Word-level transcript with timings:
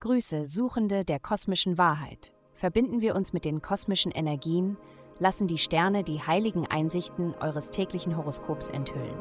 Grüße, 0.00 0.44
Suchende 0.44 1.04
der 1.04 1.20
kosmischen 1.20 1.78
Wahrheit. 1.78 2.32
Verbinden 2.54 3.00
wir 3.00 3.14
uns 3.14 3.32
mit 3.32 3.44
den 3.44 3.62
kosmischen 3.62 4.10
Energien, 4.10 4.76
lassen 5.18 5.46
die 5.46 5.58
Sterne 5.58 6.02
die 6.02 6.20
heiligen 6.20 6.66
Einsichten 6.66 7.34
eures 7.40 7.70
täglichen 7.70 8.16
Horoskops 8.16 8.68
enthüllen. 8.68 9.16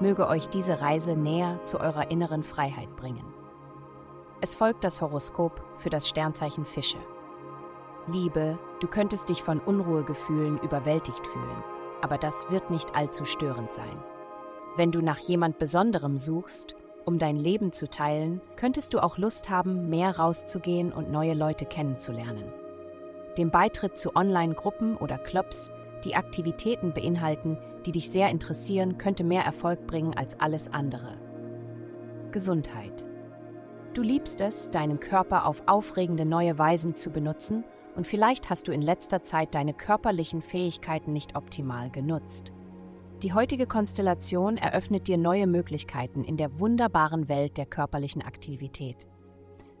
Möge 0.00 0.26
euch 0.26 0.48
diese 0.48 0.80
Reise 0.80 1.14
näher 1.14 1.62
zu 1.64 1.78
eurer 1.78 2.10
inneren 2.10 2.42
Freiheit 2.42 2.96
bringen. 2.96 3.24
Es 4.40 4.54
folgt 4.54 4.82
das 4.82 5.00
Horoskop 5.00 5.62
für 5.78 5.90
das 5.90 6.08
Sternzeichen 6.08 6.64
Fische. 6.64 6.98
Liebe, 8.06 8.58
du 8.80 8.88
könntest 8.88 9.28
dich 9.28 9.42
von 9.42 9.60
Unruhegefühlen 9.60 10.58
überwältigt 10.58 11.26
fühlen, 11.26 11.64
aber 12.02 12.18
das 12.18 12.50
wird 12.50 12.70
nicht 12.70 12.94
allzu 12.94 13.24
störend 13.24 13.72
sein. 13.72 14.02
Wenn 14.76 14.90
du 14.90 15.00
nach 15.00 15.18
jemand 15.18 15.58
Besonderem 15.58 16.18
suchst, 16.18 16.76
um 17.04 17.18
dein 17.18 17.36
Leben 17.36 17.72
zu 17.72 17.88
teilen, 17.88 18.40
könntest 18.56 18.94
du 18.94 19.02
auch 19.02 19.18
Lust 19.18 19.50
haben, 19.50 19.88
mehr 19.88 20.18
rauszugehen 20.18 20.92
und 20.92 21.10
neue 21.10 21.34
Leute 21.34 21.66
kennenzulernen. 21.66 22.52
Dem 23.38 23.50
Beitritt 23.50 23.98
zu 23.98 24.14
Online-Gruppen 24.14 24.96
oder 24.96 25.18
Clubs, 25.18 25.70
die 26.04 26.14
Aktivitäten 26.14 26.92
beinhalten, 26.92 27.58
die 27.84 27.92
dich 27.92 28.10
sehr 28.10 28.28
interessieren, 28.30 28.98
könnte 28.98 29.24
mehr 29.24 29.44
Erfolg 29.44 29.86
bringen 29.86 30.14
als 30.16 30.38
alles 30.40 30.72
andere. 30.72 31.18
Gesundheit. 32.30 33.04
Du 33.94 34.02
liebst 34.02 34.40
es, 34.40 34.70
deinen 34.70 34.98
Körper 34.98 35.46
auf 35.46 35.62
aufregende 35.66 36.24
neue 36.24 36.58
Weisen 36.58 36.94
zu 36.94 37.10
benutzen 37.10 37.64
und 37.94 38.06
vielleicht 38.06 38.50
hast 38.50 38.66
du 38.66 38.72
in 38.72 38.82
letzter 38.82 39.22
Zeit 39.22 39.54
deine 39.54 39.72
körperlichen 39.72 40.42
Fähigkeiten 40.42 41.12
nicht 41.12 41.36
optimal 41.36 41.90
genutzt. 41.90 42.52
Die 43.22 43.32
heutige 43.32 43.66
Konstellation 43.66 44.56
eröffnet 44.56 45.08
dir 45.08 45.16
neue 45.16 45.46
Möglichkeiten 45.46 46.24
in 46.24 46.36
der 46.36 46.58
wunderbaren 46.58 47.28
Welt 47.28 47.56
der 47.56 47.66
körperlichen 47.66 48.22
Aktivität. 48.22 49.06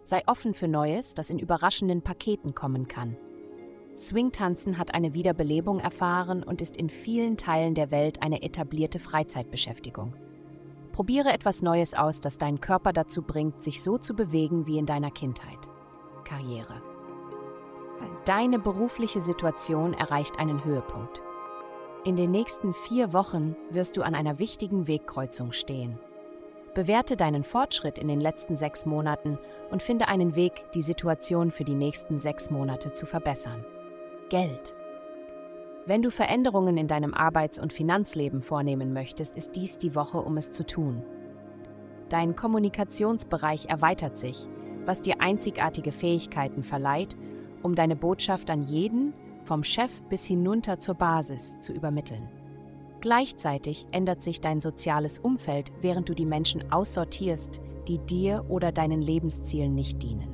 Sei 0.02 0.22
offen 0.26 0.54
für 0.54 0.68
Neues, 0.68 1.14
das 1.14 1.30
in 1.30 1.38
überraschenden 1.38 2.02
Paketen 2.02 2.54
kommen 2.54 2.88
kann. 2.88 3.16
Swingtanzen 3.96 4.78
hat 4.78 4.92
eine 4.92 5.14
Wiederbelebung 5.14 5.78
erfahren 5.78 6.42
und 6.42 6.60
ist 6.62 6.76
in 6.76 6.90
vielen 6.90 7.36
Teilen 7.36 7.74
der 7.74 7.90
Welt 7.90 8.22
eine 8.22 8.42
etablierte 8.42 8.98
Freizeitbeschäftigung. 8.98 10.14
Probiere 10.92 11.32
etwas 11.32 11.62
Neues 11.62 11.94
aus, 11.94 12.20
das 12.20 12.38
deinen 12.38 12.60
Körper 12.60 12.92
dazu 12.92 13.22
bringt, 13.22 13.62
sich 13.62 13.82
so 13.82 13.98
zu 13.98 14.14
bewegen 14.14 14.66
wie 14.66 14.78
in 14.78 14.86
deiner 14.86 15.10
Kindheit. 15.10 15.68
Karriere. 16.24 16.82
Deine 18.24 18.58
berufliche 18.58 19.20
Situation 19.20 19.92
erreicht 19.94 20.38
einen 20.38 20.64
Höhepunkt. 20.64 21.22
In 22.04 22.16
den 22.16 22.32
nächsten 22.32 22.74
vier 22.74 23.14
Wochen 23.14 23.56
wirst 23.70 23.96
du 23.96 24.02
an 24.02 24.14
einer 24.14 24.38
wichtigen 24.38 24.86
Wegkreuzung 24.86 25.52
stehen. 25.52 25.98
Bewerte 26.74 27.16
deinen 27.16 27.44
Fortschritt 27.44 27.98
in 27.98 28.08
den 28.08 28.20
letzten 28.20 28.56
sechs 28.56 28.84
Monaten 28.84 29.38
und 29.70 29.82
finde 29.82 30.06
einen 30.08 30.36
Weg, 30.36 30.52
die 30.74 30.82
Situation 30.82 31.50
für 31.50 31.64
die 31.64 31.74
nächsten 31.74 32.18
sechs 32.18 32.50
Monate 32.50 32.92
zu 32.92 33.06
verbessern. 33.06 33.64
Geld. 34.28 34.76
Wenn 35.86 36.02
du 36.02 36.10
Veränderungen 36.10 36.76
in 36.76 36.88
deinem 36.88 37.14
Arbeits- 37.14 37.58
und 37.58 37.72
Finanzleben 37.72 38.42
vornehmen 38.42 38.92
möchtest, 38.92 39.34
ist 39.34 39.56
dies 39.56 39.78
die 39.78 39.94
Woche, 39.94 40.18
um 40.18 40.36
es 40.36 40.50
zu 40.50 40.66
tun. 40.66 41.02
Dein 42.10 42.36
Kommunikationsbereich 42.36 43.70
erweitert 43.70 44.18
sich, 44.18 44.46
was 44.84 45.00
dir 45.00 45.22
einzigartige 45.22 45.92
Fähigkeiten 45.92 46.64
verleiht, 46.64 47.16
um 47.62 47.74
deine 47.74 47.96
Botschaft 47.96 48.50
an 48.50 48.62
jeden, 48.62 49.14
vom 49.44 49.62
Chef 49.64 49.92
bis 50.08 50.24
hinunter 50.24 50.78
zur 50.78 50.94
Basis, 50.94 51.60
zu 51.60 51.72
übermitteln. 51.72 52.28
Gleichzeitig 53.00 53.86
ändert 53.90 54.22
sich 54.22 54.40
dein 54.40 54.60
soziales 54.60 55.18
Umfeld, 55.18 55.70
während 55.82 56.08
du 56.08 56.14
die 56.14 56.24
Menschen 56.24 56.72
aussortierst, 56.72 57.60
die 57.86 57.98
dir 57.98 58.46
oder 58.48 58.72
deinen 58.72 59.02
Lebenszielen 59.02 59.74
nicht 59.74 60.02
dienen. 60.02 60.28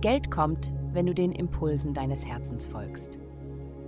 Geld 0.00 0.30
kommt, 0.30 0.72
wenn 0.92 1.06
du 1.06 1.14
den 1.14 1.32
Impulsen 1.32 1.94
deines 1.94 2.26
Herzens 2.26 2.66
folgst. 2.66 3.18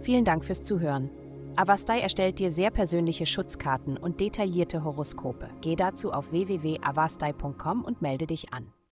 Vielen 0.00 0.24
Dank 0.24 0.44
fürs 0.44 0.64
Zuhören. 0.64 1.10
Avastai 1.56 2.00
erstellt 2.00 2.38
dir 2.38 2.50
sehr 2.50 2.70
persönliche 2.70 3.26
Schutzkarten 3.26 3.98
und 3.98 4.20
detaillierte 4.20 4.84
Horoskope. 4.84 5.50
Geh 5.60 5.76
dazu 5.76 6.12
auf 6.12 6.32
www.avastai.com 6.32 7.84
und 7.84 8.00
melde 8.00 8.26
dich 8.26 8.52
an. 8.52 8.72